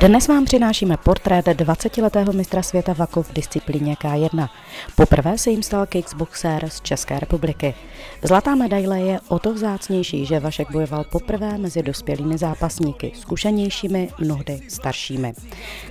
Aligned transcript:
Dnes 0.00 0.28
vám 0.28 0.44
přinášíme 0.44 0.96
portrét 0.96 1.46
20-letého 1.46 2.32
mistra 2.32 2.62
světa 2.62 2.92
Vaku 2.92 3.22
v 3.22 3.32
disciplíně 3.32 3.94
K1. 3.94 4.48
Poprvé 4.96 5.38
se 5.38 5.50
jim 5.50 5.62
stal 5.62 5.86
kickboxer 5.86 6.68
z 6.70 6.80
České 6.80 7.20
republiky. 7.20 7.74
Zlatá 8.22 8.54
medaile 8.54 9.00
je 9.00 9.20
o 9.28 9.38
to 9.38 9.54
vzácnější, 9.54 10.26
že 10.26 10.40
Vašek 10.40 10.70
bojoval 10.70 11.04
poprvé 11.04 11.58
mezi 11.58 11.82
dospělými 11.82 12.38
zápasníky, 12.38 13.12
zkušenějšími, 13.14 14.08
mnohdy 14.20 14.60
staršími. 14.68 15.34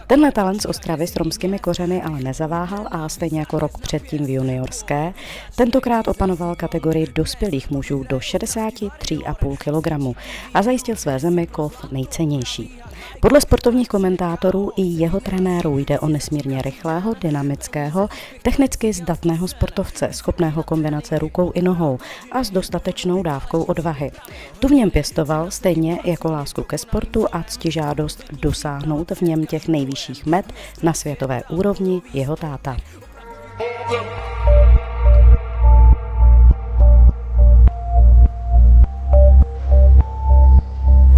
Tenhle 0.08 0.32
talent 0.32 0.62
z 0.62 0.66
Ostravy 0.66 1.08
s 1.08 1.16
romskými 1.16 1.60
kořeny 1.60 2.02
ale 2.02 2.20
nezaváhal 2.20 2.88
a 2.92 3.10
stejně 3.10 3.40
jako 3.40 3.60
rok 3.60 3.78
předtím 3.78 4.26
v 4.26 4.30
juniorské, 4.30 5.14
tentokrát 5.56 6.08
opanoval 6.08 6.56
kategorii 6.56 7.08
dospělých 7.16 7.70
mužů 7.70 8.04
do 8.10 8.18
63,5 8.18 9.58
kg 9.58 10.18
a 10.54 10.62
zajistil 10.62 10.96
své 10.96 11.20
zemi 11.20 11.48
kov 11.48 11.92
nejcennější. 11.92 12.82
Podle 13.20 13.42
sportovních 13.42 13.88
komentátorů 13.88 14.72
i 14.76 14.82
jeho 14.82 15.20
trenérů 15.20 15.78
jde 15.78 16.00
o 16.00 16.08
nesmírně 16.08 16.62
rychlého, 16.62 17.14
dynamického, 17.22 18.10
technicky 18.42 18.94
zdatného 18.94 19.48
sportovce, 19.48 20.10
schopného 20.12 20.64
kombinace 20.64 21.20
rukou 21.20 21.52
i 21.52 21.62
nohou 21.62 22.00
a 22.32 22.44
s 22.44 22.50
dostatečnou 22.50 23.24
dávkou 23.24 23.64
odvahy. 23.64 24.12
Tu 24.60 24.68
v 24.68 24.72
něm 24.72 24.92
pěstoval 24.92 25.52
stejně 25.52 26.00
jako 26.04 26.32
lásku 26.32 26.64
ke 26.64 26.78
sportu 26.78 27.26
a 27.32 27.44
ctižádost 27.44 28.24
dosáhnout 28.42 29.12
v 29.12 29.22
něm 29.22 29.46
těch 29.46 29.68
nejvyšších 29.68 30.26
met 30.26 30.54
na 30.84 30.94
světové 30.94 31.44
úrovni 31.50 32.02
jeho 32.14 32.36
táta. 32.36 32.78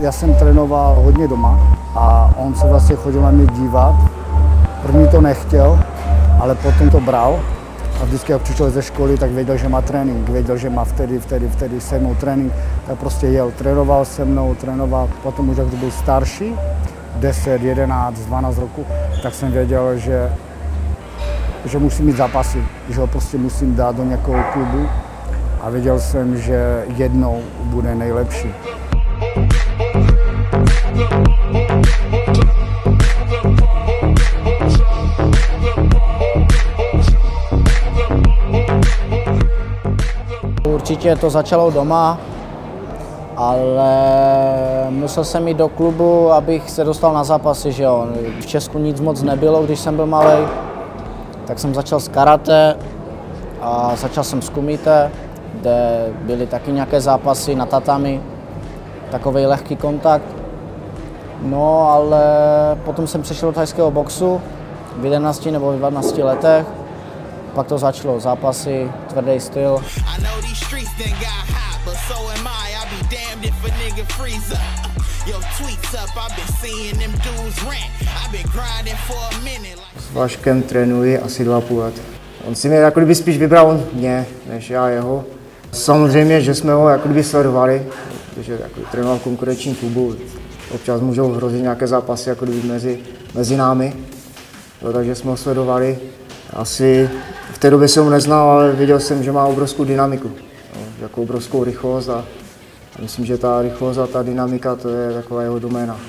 Já 0.02 0.12
jsem 0.12 0.36
trénoval 0.36 0.96
hodně 0.96 1.28
doma 1.28 1.78
a 1.96 2.34
on 2.38 2.56
se 2.56 2.68
vlastně 2.68 2.96
chodil 2.96 3.22
na 3.22 3.32
mě 3.32 3.46
dívat. 3.46 3.96
První 4.82 5.08
to 5.08 5.22
nechtěl, 5.22 5.80
ale 6.40 6.56
potom 6.56 6.90
to 6.90 7.00
bral. 7.00 7.40
A 8.02 8.06
vždycky, 8.06 8.32
jak 8.32 8.42
přišel 8.42 8.70
ze 8.70 8.82
školy, 8.82 9.18
tak 9.18 9.32
věděl, 9.32 9.58
že 9.58 9.70
má 9.70 9.82
trénink, 9.82 10.30
věděl, 10.30 10.58
že 10.58 10.70
má 10.70 10.86
vtedy, 10.86 11.20
vtedy, 11.20 11.50
vtedy 11.50 11.82
se 11.82 12.00
mnou 12.00 12.16
trénink, 12.16 12.54
tak 12.88 13.00
prostě 13.00 13.28
jel, 13.28 13.52
trénoval 13.52 14.06
se 14.06 14.26
mnou, 14.26 14.56
trénoval, 14.56 15.10
potom 15.24 15.50
už 15.50 15.58
jak 15.58 15.68
byl 15.68 15.92
starší, 15.92 16.56
10, 17.16 17.62
11, 17.62 18.20
12 18.20 18.58
roku, 18.58 18.86
tak 19.24 19.34
jsem 19.34 19.52
věděl, 19.52 19.98
že, 19.98 20.32
že 21.66 21.80
musím 21.80 22.06
mít 22.06 22.18
zápasy, 22.18 22.64
že 22.90 23.00
ho 23.00 23.08
prostě 23.08 23.38
musím 23.38 23.76
dát 23.76 23.96
do 23.96 24.04
nějakého 24.04 24.44
klubu. 24.54 24.90
A 25.62 25.70
věděl 25.70 26.00
jsem, 26.00 26.38
že 26.38 26.86
jednou 26.98 27.42
bude 27.64 27.96
nejlepší. 27.96 28.54
Určitě 41.08 41.22
to 41.22 41.30
začalo 41.30 41.72
doma, 41.72 42.18
ale 43.38 43.92
musel 44.90 45.24
jsem 45.24 45.48
jít 45.48 45.58
do 45.58 45.68
klubu, 45.68 46.32
abych 46.32 46.70
se 46.70 46.84
dostal 46.84 47.14
na 47.14 47.24
zápasy, 47.24 47.72
že 47.72 47.84
jo. 47.84 48.08
V 48.40 48.46
Česku 48.46 48.80
nic 48.80 49.00
moc 49.00 49.24
nebylo, 49.24 49.64
když 49.64 49.80
jsem 49.80 49.96
byl 49.96 50.06
malý, 50.06 50.48
tak 51.46 51.60
jsem 51.60 51.74
začal 51.74 52.00
s 52.00 52.08
karate 52.08 52.76
a 53.62 53.96
začal 53.96 54.24
jsem 54.24 54.42
s 54.42 54.50
kumite, 54.50 55.12
kde 55.54 56.08
byly 56.22 56.48
taky 56.48 56.72
nějaké 56.72 57.02
zápasy 57.02 57.56
na 57.56 57.66
tatami, 57.66 58.22
takový 59.12 59.46
lehký 59.46 59.76
kontakt. 59.76 60.28
No, 61.42 61.90
ale 61.90 62.22
potom 62.86 63.08
jsem 63.08 63.22
přešel 63.22 63.50
do 63.50 63.56
thajského 63.56 63.92
boxu 63.92 64.42
v 64.98 65.06
11 65.06 65.46
nebo 65.46 65.72
v 65.72 65.78
12 65.78 66.18
letech 66.18 66.66
pak 67.56 67.68
to 67.68 67.78
začalo, 67.78 68.20
zápasy, 68.20 68.92
tvrdý 69.10 69.40
styl. 69.40 69.84
S 80.00 80.14
Vaškem 80.14 80.62
trénuji 80.62 81.20
asi 81.20 81.44
dva 81.44 81.62
půl 81.62 81.80
let. 81.80 82.02
On 82.48 82.56
si 82.56 82.68
mě 82.68 82.78
jako 82.78 83.00
kdyby 83.00 83.16
spíš 83.16 83.38
vybral 83.38 83.84
mě, 83.94 84.26
než 84.50 84.70
já 84.70 84.90
jeho. 84.90 85.26
Samozřejmě, 85.72 86.42
že 86.42 86.56
jsme 86.56 86.74
ho 86.74 86.90
jako 86.90 87.08
kdyby 87.08 87.24
sledovali, 87.24 87.86
protože 88.36 88.54
jako 88.54 88.80
trénoval 88.92 89.18
v 89.18 89.22
konkurenčním 89.22 89.76
klubu. 89.76 90.16
Občas 90.72 91.02
můžou 91.02 91.32
hrozit 91.32 91.62
nějaké 91.62 91.88
zápasy 91.88 92.30
jako 92.30 92.46
kdyby 92.46 92.68
mezi, 92.68 93.00
mezi 93.34 93.58
námi. 93.58 93.94
Jo, 94.82 94.94
takže 94.94 95.16
jsme 95.16 95.30
ho 95.30 95.38
sledovali. 95.38 96.00
Asi 96.54 97.10
v 97.58 97.60
té 97.60 97.70
době 97.70 97.88
jsem 97.88 98.04
ho 98.04 98.10
neznal, 98.10 98.50
ale 98.50 98.72
viděl 98.72 99.00
jsem, 99.00 99.24
že 99.24 99.32
má 99.32 99.46
obrovskou 99.46 99.84
dynamiku, 99.84 100.32
no, 100.76 100.82
jako 101.02 101.22
obrovskou 101.22 101.64
rychlost 101.64 102.10
a, 102.10 102.26
a 102.96 103.02
myslím, 103.02 103.26
že 103.26 103.38
ta 103.38 103.62
rychlost 103.62 103.98
a 103.98 104.08
ta 104.08 104.24
dynamika, 104.24 104.76
to 104.76 104.90
je 104.90 105.14
taková 105.14 105.42
jeho 105.42 105.60
doména. 105.60 106.00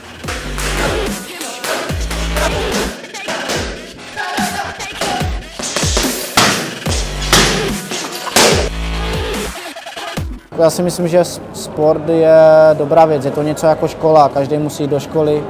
Já 10.58 10.70
si 10.70 10.82
myslím, 10.82 11.08
že 11.08 11.24
sport 11.52 12.08
je 12.08 12.38
dobrá 12.74 13.04
věc, 13.04 13.24
je 13.24 13.30
to 13.30 13.42
něco 13.42 13.66
jako 13.66 13.88
škola, 13.88 14.28
každý 14.28 14.58
musí 14.58 14.82
jít 14.82 14.90
do 14.90 15.00
školy, 15.00 15.44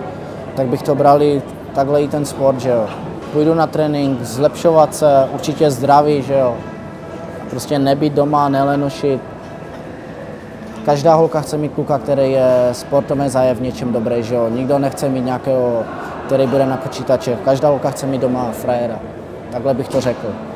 tak 0.57 0.67
bych 0.67 0.83
to 0.83 0.95
brali 0.95 1.43
takhle 1.75 2.03
i 2.03 2.09
ten 2.09 2.25
sport, 2.25 2.61
že 2.61 2.69
jo 2.69 3.08
půjdu 3.33 3.55
na 3.55 3.67
trénink, 3.67 4.23
zlepšovat 4.23 4.95
se, 4.95 5.29
určitě 5.33 5.71
zdraví, 5.71 6.23
že 6.23 6.35
jo. 6.39 6.57
Prostě 7.51 7.79
nebýt 7.79 8.13
doma, 8.13 8.49
nelenošit. 8.49 9.21
Každá 10.85 11.15
holka 11.15 11.41
chce 11.41 11.57
mít 11.57 11.73
kluka, 11.73 11.99
který 11.99 12.33
je 12.33 12.69
sportovně 12.73 13.27
a 13.27 13.55
v 13.55 13.61
něčem 13.61 13.93
dobrý, 13.93 14.23
že 14.23 14.35
jo. 14.35 14.49
Nikdo 14.49 14.79
nechce 14.79 15.09
mít 15.09 15.25
nějakého, 15.25 15.83
který 16.27 16.47
bude 16.47 16.67
na 16.67 16.77
počítače. 16.77 17.39
Každá 17.45 17.69
holka 17.69 17.91
chce 17.91 18.07
mít 18.07 18.21
doma 18.21 18.51
frajera. 18.53 18.99
Takhle 19.53 19.75
bych 19.75 19.89
to 19.89 20.01
řekl. 20.01 20.48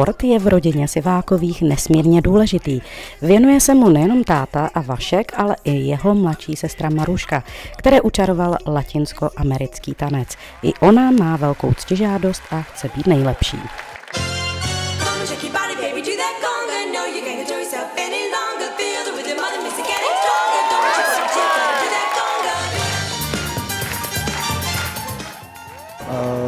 Sport 0.00 0.22
je 0.22 0.38
v 0.38 0.46
rodině 0.46 0.88
Sivákových 0.88 1.62
nesmírně 1.62 2.22
důležitý. 2.22 2.80
Věnuje 3.22 3.60
se 3.60 3.74
mu 3.74 3.88
nejenom 3.88 4.24
táta 4.24 4.70
a 4.74 4.80
Vašek, 4.80 5.32
ale 5.36 5.56
i 5.64 5.72
jeho 5.72 6.14
mladší 6.14 6.56
sestra 6.56 6.90
Maruška, 6.90 7.44
které 7.78 8.00
učaroval 8.00 8.56
latinsko-americký 8.66 9.94
tanec. 9.94 10.28
I 10.62 10.72
ona 10.80 11.10
má 11.10 11.36
velkou 11.36 11.72
ctižádost 11.72 12.42
a 12.50 12.62
chce 12.62 12.90
být 12.96 13.06
nejlepší. 13.06 13.58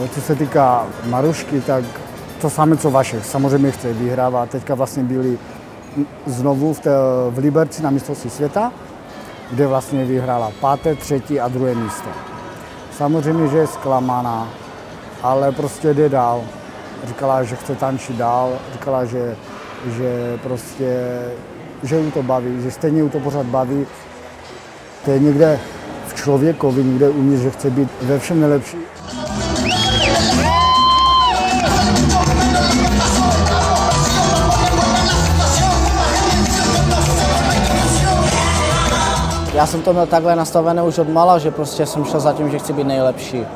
Eh, 0.04 0.08
co 0.08 0.20
se 0.20 0.34
týká 0.34 0.86
Marušky, 1.04 1.60
tak 1.60 1.84
to 2.42 2.50
samé, 2.50 2.76
co 2.76 2.90
vaše. 2.90 3.22
Samozřejmě 3.22 3.70
chce 3.70 3.92
vyhrávat. 3.92 4.50
Teďka 4.50 4.74
vlastně 4.74 5.02
byli 5.02 5.38
znovu 6.26 6.74
v, 6.74 6.80
té, 6.80 6.90
v 7.30 7.38
Liberci 7.38 7.82
na 7.82 7.90
mistrovství 7.90 8.30
světa, 8.30 8.72
kde 9.50 9.66
vlastně 9.66 10.04
vyhrála 10.04 10.52
páté, 10.60 10.94
třetí 10.94 11.40
a 11.40 11.48
druhé 11.48 11.74
místo. 11.74 12.08
Samozřejmě, 12.96 13.48
že 13.48 13.58
je 13.58 13.66
zklamaná, 13.66 14.48
ale 15.22 15.52
prostě 15.52 15.94
jde 15.94 16.08
dál. 16.08 16.42
Říkala, 17.06 17.42
že 17.42 17.56
chce 17.56 17.74
tančit 17.74 18.16
dál, 18.16 18.52
říkala, 18.72 19.04
že, 19.04 19.36
že 19.86 20.38
prostě, 20.42 21.20
že 21.82 22.00
jí 22.00 22.10
to 22.10 22.22
baví, 22.22 22.62
že 22.62 22.70
stejně 22.70 23.02
jí 23.02 23.10
to 23.10 23.20
pořád 23.20 23.46
baví. 23.46 23.86
To 25.04 25.10
je 25.10 25.18
někde 25.18 25.60
v 26.06 26.14
člověkovi, 26.14 26.84
někde 26.84 27.08
uvnitř, 27.08 27.42
že 27.42 27.50
chce 27.50 27.70
být 27.70 27.88
ve 28.02 28.18
všem 28.18 28.40
nejlepší. 28.40 28.76
Já 39.54 39.66
jsem 39.66 39.82
to 39.82 39.92
měl 39.92 40.06
takhle 40.06 40.36
nastavené 40.36 40.82
už 40.82 40.98
od 40.98 41.08
mala, 41.08 41.38
že 41.38 41.50
prostě 41.50 41.86
jsem 41.86 42.04
šel 42.04 42.20
za 42.20 42.32
tím, 42.32 42.50
že 42.50 42.58
chci 42.58 42.72
být 42.72 42.86
nejlepší. 42.86 43.46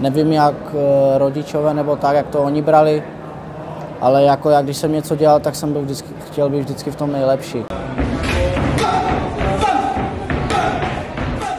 nevím 0.00 0.32
jak 0.32 0.54
eh, 0.74 1.18
rodičové 1.18 1.74
nebo 1.74 1.96
tak, 1.96 2.16
jak 2.16 2.26
to 2.26 2.42
oni 2.42 2.62
brali, 2.62 3.02
ale 4.00 4.22
jako 4.22 4.50
já, 4.50 4.62
když 4.62 4.76
jsem 4.76 4.92
něco 4.92 5.16
dělal, 5.16 5.40
tak 5.40 5.54
jsem 5.54 5.72
byl 5.72 5.82
vždycky, 5.82 6.08
chtěl 6.26 6.50
být 6.50 6.60
vždycky 6.60 6.90
v 6.90 6.96
tom 6.96 7.12
nejlepší. 7.12 7.64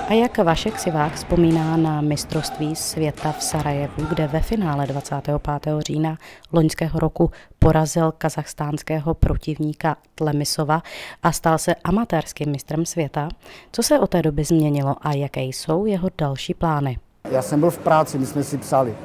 A 0.10 0.14
jak 0.14 0.38
Vašek 0.38 0.80
Sivák 0.80 1.14
vzpomíná 1.14 1.78
na 1.78 2.02
mistrovství 2.02 2.76
světa 2.76 3.32
v 3.32 3.44
Sarajevu, 3.44 4.06
kde 4.10 4.28
ve 4.28 4.40
finále 4.40 4.88
25. 4.88 5.74
října 5.80 6.18
loňského 6.54 7.00
roku 7.00 7.32
porazil 7.60 8.12
kazachstánského 8.18 9.14
protivníka 9.14 9.96
Tlemisova 10.16 10.82
a 11.24 11.32
stal 11.32 11.58
se 11.58 11.76
amatérským 11.76 12.52
mistrem 12.52 12.86
světa, 12.86 13.30
co 13.72 13.84
se 13.84 14.00
od 14.00 14.10
té 14.10 14.22
doby 14.22 14.44
změnilo 14.44 14.96
a 15.02 15.14
jaké 15.14 15.42
jsou 15.42 15.86
jeho 15.86 16.10
další 16.18 16.54
plány? 16.54 16.98
Já 17.32 17.42
jsem 17.42 17.60
byl 17.60 17.72
v 17.72 17.78
práci, 17.78 18.18
my 18.18 18.26
jsme 18.26 18.44
si 18.44 18.58
psali 18.58 18.96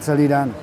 celý 0.00 0.28
den. 0.28 0.54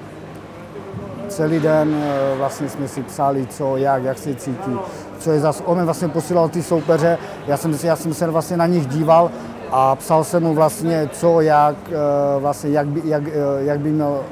Celý 1.29 1.59
den 1.59 1.95
eh, 1.95 2.37
vlastně 2.37 2.69
jsme 2.69 2.87
si 2.87 3.03
psali, 3.03 3.47
co, 3.47 3.77
jak, 3.77 4.03
jak 4.03 4.17
se 4.17 4.35
cítí, 4.35 4.77
co 5.19 5.31
je 5.31 5.39
zas. 5.39 5.63
On 5.65 5.85
vlastně 5.85 6.07
posílal 6.07 6.49
ty 6.49 6.63
soupeře, 6.63 7.17
já 7.47 7.57
jsem, 7.57 7.77
já 7.83 7.95
jsem 7.95 8.13
se 8.13 8.27
vlastně 8.27 8.57
na 8.57 8.67
nich 8.67 8.85
díval 8.85 9.31
a 9.71 9.95
psal 9.95 10.23
jsem 10.23 10.43
mu 10.43 10.53
vlastně, 10.53 11.09
co, 11.11 11.41
jak, 11.41 11.75
eh, 11.87 12.39
vlastně, 12.39 12.69
jak, 12.69 12.87
by, 12.87 13.01
jak, 13.05 13.23
eh, 13.27 13.31
jak 13.57 13.79
by 13.79 13.89
měl 13.89 14.23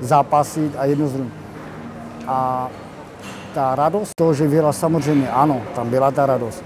zápasit 0.00 0.72
a 0.78 0.84
jedno 0.84 1.08
z. 1.08 1.20
A 2.26 2.68
ta 3.54 3.74
radost 3.74 4.10
toho, 4.16 4.34
že 4.34 4.48
vyhrál, 4.48 4.72
samozřejmě 4.72 5.30
ano, 5.30 5.62
tam 5.74 5.90
byla 5.90 6.10
ta 6.10 6.26
radost, 6.26 6.64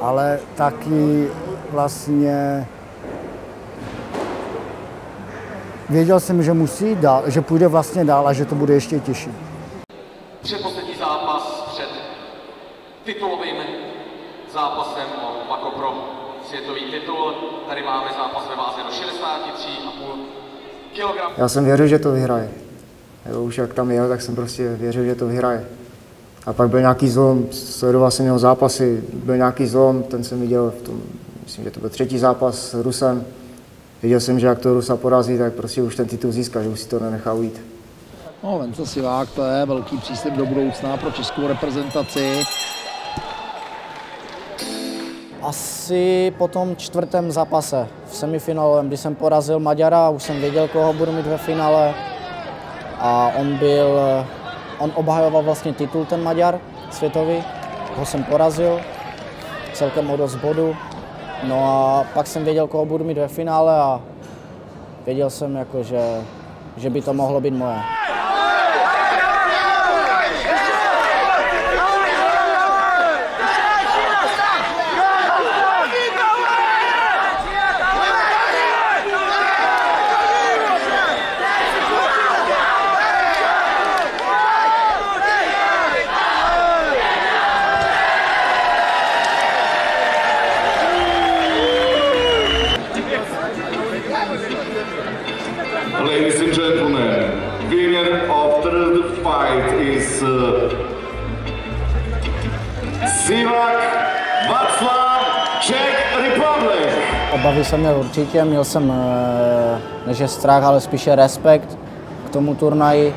ale 0.00 0.38
taky 0.54 1.28
vlastně 1.70 2.66
věděl 5.88 6.20
jsem, 6.20 6.42
že 6.42 6.52
musí 6.52 6.94
dál, 6.94 7.22
že 7.26 7.40
půjde 7.40 7.68
vlastně 7.68 8.04
dál 8.04 8.28
a 8.28 8.32
že 8.32 8.44
to 8.44 8.54
bude 8.54 8.74
ještě 8.74 9.00
těžší. 9.00 9.30
Předposlední 10.42 10.94
zápas 10.98 11.70
před 11.72 11.88
titulovým 13.04 13.56
zápasem 14.52 15.06
o 15.22 15.50
Mako 15.50 15.70
pro 15.70 16.15
světový 16.48 16.80
titul. 16.90 17.34
Tady 17.68 17.82
máme 17.82 18.10
zápas 18.18 18.48
ve 18.48 18.56
váze 18.56 18.80
do 18.82 18.88
63,5 18.88 20.16
kg. 20.92 21.38
Já 21.38 21.48
jsem 21.48 21.64
věřil, 21.64 21.86
že 21.86 21.98
to 21.98 22.12
vyhraje. 22.12 22.50
Jo, 23.30 23.42
už 23.42 23.58
jak 23.58 23.74
tam 23.74 23.90
jel, 23.90 24.08
tak 24.08 24.22
jsem 24.22 24.34
prostě 24.36 24.74
věřil, 24.74 25.04
že 25.04 25.14
to 25.14 25.26
vyhraje. 25.26 25.64
A 26.46 26.52
pak 26.52 26.68
byl 26.68 26.80
nějaký 26.80 27.08
zlom, 27.08 27.46
sledoval 27.52 28.10
jsem 28.10 28.26
jeho 28.26 28.38
zápasy, 28.38 29.04
byl 29.12 29.36
nějaký 29.36 29.66
zlom, 29.66 30.02
ten 30.02 30.24
jsem 30.24 30.40
viděl 30.40 30.72
v 30.80 30.82
tom, 30.82 31.02
myslím, 31.44 31.64
že 31.64 31.70
to 31.70 31.80
byl 31.80 31.90
třetí 31.90 32.18
zápas 32.18 32.70
s 32.70 32.74
Rusem. 32.74 33.24
Viděl 34.02 34.20
jsem, 34.20 34.40
že 34.40 34.46
jak 34.46 34.58
to 34.58 34.74
Rusa 34.74 34.96
porazí, 34.96 35.38
tak 35.38 35.52
prostě 35.52 35.82
už 35.82 35.96
ten 35.96 36.06
titul 36.06 36.32
získá, 36.32 36.62
že 36.62 36.68
už 36.68 36.80
si 36.80 36.88
to 36.88 37.00
nenechá 37.00 37.32
ujít. 37.32 37.60
No, 38.44 38.58
Venco 38.58 38.86
Sivák, 38.86 39.30
to 39.30 39.44
je 39.44 39.66
velký 39.66 39.98
příslip 39.98 40.34
do 40.34 40.46
budoucna 40.46 40.96
pro 40.96 41.10
českou 41.10 41.46
reprezentaci. 41.46 42.42
Asi 45.46 46.34
po 46.38 46.48
tom 46.48 46.76
čtvrtém 46.76 47.30
zápase 47.30 47.88
v 48.06 48.14
semifinálovém, 48.16 48.88
kdy 48.88 48.96
jsem 48.96 49.14
porazil 49.14 49.58
Maďara, 49.58 50.10
už 50.10 50.22
jsem 50.22 50.40
věděl, 50.40 50.68
koho 50.68 50.92
budu 50.92 51.12
mít 51.12 51.26
ve 51.26 51.38
finále. 51.38 51.94
A 52.98 53.32
on 53.38 53.56
byl, 53.56 53.98
on 54.78 54.92
obhajoval 54.94 55.42
vlastně 55.42 55.72
titul 55.72 56.04
ten 56.04 56.22
Maďar 56.22 56.58
světový, 56.90 57.44
ho 57.96 58.06
jsem 58.06 58.24
porazil, 58.24 58.80
celkem 59.72 60.10
o 60.10 60.16
dost 60.16 60.34
bodu. 60.34 60.76
No 61.42 61.64
a 61.64 62.04
pak 62.14 62.26
jsem 62.26 62.44
věděl, 62.44 62.66
koho 62.66 62.86
budu 62.86 63.04
mít 63.04 63.18
ve 63.18 63.28
finále 63.28 63.78
a 63.78 64.00
věděl 65.06 65.30
jsem, 65.30 65.56
jako, 65.56 65.82
že, 65.82 66.24
že 66.76 66.90
by 66.90 67.02
to 67.02 67.12
mohlo 67.14 67.40
být 67.40 67.54
moje. 67.54 67.95
Obavy 107.34 107.64
jsem 107.64 107.80
měl 107.80 107.96
určitě, 108.00 108.44
měl 108.44 108.64
jsem 108.64 108.92
eh, 108.96 109.78
než 110.06 110.30
strach, 110.30 110.64
ale 110.64 110.80
spíše 110.80 111.16
respekt 111.16 111.78
k 112.26 112.30
tomu 112.30 112.54
turnaji. 112.54 113.14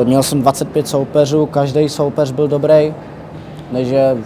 Eh, 0.00 0.04
Měl 0.04 0.22
jsem 0.22 0.42
25 0.42 0.88
soupeřů, 0.88 1.46
každý 1.46 1.88
soupeř 1.88 2.30
byl 2.32 2.48
dobrý, 2.48 2.94
takže 3.72 4.16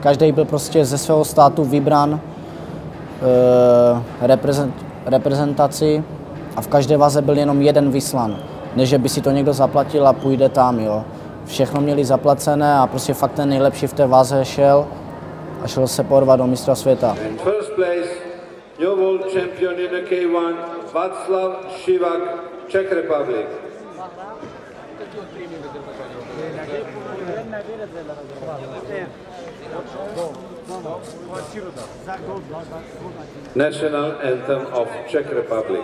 každý 0.00 0.32
byl 0.32 0.44
prostě 0.44 0.84
ze 0.84 0.98
svého 0.98 1.24
státu 1.24 1.64
vybran 1.64 2.20
eh, 2.20 4.02
reprezent, 4.26 4.74
reprezentaci 5.06 6.04
a 6.56 6.60
v 6.60 6.68
každé 6.68 6.96
vaze 6.96 7.22
byl 7.22 7.38
jenom 7.38 7.62
jeden 7.62 7.90
vyslan. 7.90 8.36
Než 8.76 8.94
by 8.94 9.08
si 9.08 9.20
to 9.20 9.30
někdo 9.30 9.52
zaplatil 9.52 10.08
a 10.08 10.12
půjde 10.12 10.48
tam, 10.48 10.78
jo. 10.80 11.04
Všechno 11.46 11.80
měli 11.80 12.04
zaplacené 12.04 12.74
a 12.78 12.86
prostě 12.86 13.14
fakt 13.14 13.32
ten 13.32 13.48
nejlepší 13.48 13.86
v 13.86 13.92
té 13.92 14.06
váze 14.06 14.44
šel 14.44 14.86
a 15.62 15.66
šel 15.68 15.86
se 15.86 16.04
porvat 16.04 16.38
do 16.38 16.46
mistra 16.46 16.74
světa. 16.74 17.16
Place, 17.74 18.08
new 18.78 18.94
world 18.94 19.32
champion 19.32 19.74
in 19.80 19.90
the 19.90 20.02
K1, 20.02 20.54
Václav 20.92 21.74
Šivak, 21.82 22.22
Czech 22.68 22.92
Republic. 22.92 23.46
National 33.54 34.12
anthem 34.22 34.66
of 34.72 34.88
Czech 35.08 35.32
Republic. 35.32 35.82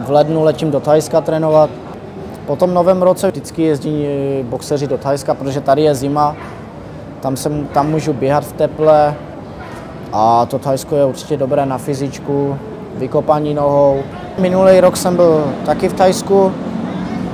V 0.00 0.10
lednu 0.10 0.44
letím 0.44 0.70
do 0.70 0.80
Thajska 0.80 1.20
trénovat. 1.20 1.83
Po 2.46 2.56
tom 2.56 2.74
novém 2.74 3.02
roce 3.02 3.30
vždycky 3.30 3.62
jezdí 3.62 4.06
eh, 4.06 4.42
boxeři 4.42 4.86
do 4.86 4.98
Thajska, 4.98 5.34
protože 5.34 5.60
tady 5.60 5.82
je 5.82 5.94
zima. 5.94 6.36
Tam, 7.20 7.36
jsem, 7.36 7.66
tam 7.66 7.90
můžu 7.90 8.12
běhat 8.12 8.44
v 8.44 8.52
teple 8.52 9.14
a 10.12 10.46
to 10.46 10.58
Thajsko 10.58 10.96
je 10.96 11.04
určitě 11.04 11.36
dobré 11.36 11.66
na 11.66 11.78
fyzičku, 11.78 12.58
vykopání 12.94 13.54
nohou. 13.54 14.02
Minulý 14.38 14.80
rok 14.80 14.96
jsem 14.96 15.16
byl 15.16 15.44
taky 15.66 15.88
v 15.88 15.92
Thajsku, 15.92 16.52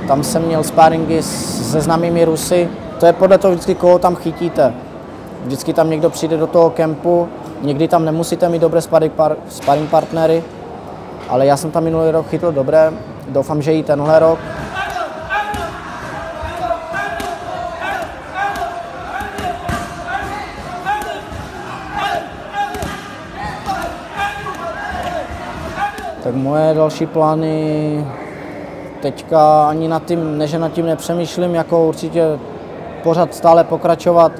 tam 0.07 0.23
jsem 0.23 0.41
měl 0.41 0.63
sparingy 0.63 1.23
se 1.23 1.81
známými 1.81 2.25
Rusy. 2.25 2.69
To 2.99 3.05
je 3.05 3.13
podle 3.13 3.37
toho 3.37 3.51
vždycky, 3.51 3.75
koho 3.75 3.99
tam 3.99 4.15
chytíte. 4.15 4.73
Vždycky 5.45 5.73
tam 5.73 5.89
někdo 5.89 6.09
přijde 6.09 6.37
do 6.37 6.47
toho 6.47 6.69
kempu, 6.69 7.27
někdy 7.61 7.87
tam 7.87 8.05
nemusíte 8.05 8.49
mít 8.49 8.61
dobré 8.61 8.81
sparring, 8.81 9.13
par, 9.13 9.35
sparring 9.49 9.89
partnery, 9.89 10.43
ale 11.29 11.45
já 11.45 11.57
jsem 11.57 11.71
tam 11.71 11.83
minulý 11.83 12.11
rok 12.11 12.27
chytl 12.27 12.51
dobré, 12.51 12.93
doufám, 13.27 13.61
že 13.61 13.73
i 13.73 13.83
tenhle 13.83 14.19
rok. 14.19 14.39
Moje 26.41 26.73
další 26.73 27.05
plány 27.05 28.05
teďka 29.01 29.67
ani 29.69 29.87
nad 29.87 30.05
tím, 30.05 30.37
než 30.37 30.53
nad 30.53 30.71
tím 30.71 30.85
nepřemýšlím, 30.85 31.55
jako 31.55 31.87
určitě 31.87 32.39
pořád 33.03 33.33
stále 33.33 33.63
pokračovat. 33.63 34.31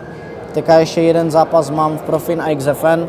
Teďka 0.53 0.79
ještě 0.79 1.01
jeden 1.01 1.31
zápas 1.31 1.69
mám 1.69 1.97
v 1.97 2.01
Profin 2.01 2.41
a 2.41 2.55
XFN. 2.55 3.05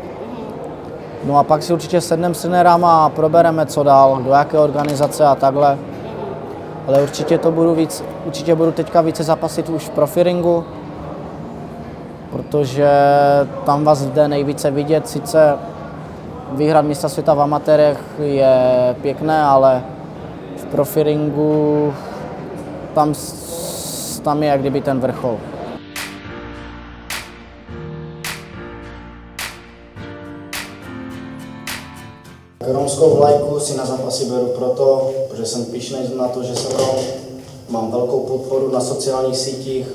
No 1.23 1.37
a 1.37 1.43
pak 1.43 1.63
si 1.63 1.73
určitě 1.73 2.01
sedneme 2.01 2.35
s 2.35 2.49
a 2.83 3.09
probereme, 3.09 3.65
co 3.65 3.83
dál, 3.83 4.21
do 4.23 4.31
jaké 4.31 4.59
organizace 4.59 5.25
a 5.25 5.35
takhle. 5.35 5.77
Ale 6.87 7.01
určitě 7.01 7.37
to 7.37 7.51
budu 7.51 7.75
víc, 7.75 8.03
určitě 8.25 8.55
budu 8.55 8.71
teďka 8.71 9.01
více 9.01 9.23
zapasit 9.23 9.69
už 9.69 9.85
v 9.85 9.89
profiringu, 9.89 10.63
protože 12.31 12.89
tam 13.65 13.83
vás 13.83 14.01
jde 14.05 14.27
nejvíce 14.27 14.71
vidět. 14.71 15.07
Sice 15.07 15.57
vyhrát 16.55 16.85
místa 16.85 17.09
světa 17.09 17.33
v 17.33 17.41
amatérech 17.41 17.99
je 18.19 18.55
pěkné, 19.01 19.43
ale 19.43 19.83
v 20.57 20.65
profiringu 20.65 21.93
tam, 22.93 23.13
tam 24.23 24.43
je 24.43 24.49
jak 24.49 24.59
kdyby 24.59 24.81
ten 24.81 24.99
vrchol. 24.99 25.37
Romskou 32.67 33.15
vlajku 33.15 33.59
si 33.59 33.77
na 33.77 33.85
zápasy 33.85 34.25
beru 34.25 34.45
proto, 34.45 35.11
že 35.33 35.45
jsem 35.45 35.65
pišnej 35.65 36.01
na 36.17 36.27
to, 36.27 36.43
že 36.43 36.55
jsem 36.55 36.77
Rom. 36.77 36.95
Mám 37.69 37.91
velkou 37.91 38.19
podporu 38.19 38.71
na 38.71 38.79
sociálních 38.79 39.37
sítích 39.37 39.87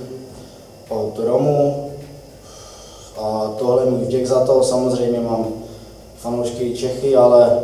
od 0.88 1.18
Romů 1.18 1.90
a 3.20 3.50
tohle 3.58 3.84
můj 3.84 4.00
vděk 4.00 4.26
za 4.26 4.46
to. 4.46 4.62
Samozřejmě 4.62 5.20
mám 5.20 5.46
fanoušky 6.18 6.76
Čechy, 6.76 7.16
ale 7.16 7.60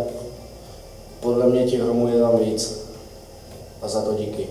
podle 1.20 1.46
mě 1.46 1.64
těch 1.64 1.82
Romů 1.82 2.08
je 2.08 2.20
tam 2.20 2.38
víc. 2.38 2.84
A 3.82 3.88
za 3.88 4.02
to 4.02 4.14
díky. 4.14 4.48